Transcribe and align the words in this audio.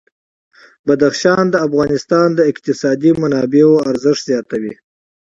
بدخشان 0.85 1.43
د 1.49 1.55
افغانستان 1.67 2.27
د 2.35 2.39
اقتصادي 2.51 3.11
منابعو 3.21 3.75
ارزښت 3.91 4.21
زیاتوي. 4.29 4.73